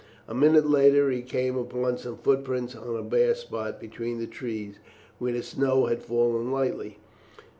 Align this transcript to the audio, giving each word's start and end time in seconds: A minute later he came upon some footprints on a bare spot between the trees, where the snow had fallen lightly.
A 0.27 0.33
minute 0.33 0.67
later 0.67 1.11
he 1.11 1.21
came 1.21 1.55
upon 1.55 1.95
some 1.99 2.17
footprints 2.17 2.75
on 2.75 2.95
a 2.95 3.03
bare 3.03 3.35
spot 3.35 3.79
between 3.79 4.17
the 4.17 4.25
trees, 4.25 4.79
where 5.19 5.33
the 5.33 5.43
snow 5.43 5.85
had 5.85 6.01
fallen 6.01 6.51
lightly. 6.51 6.97